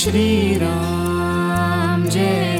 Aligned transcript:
Shriram 0.00 2.04
Jai 2.08 2.59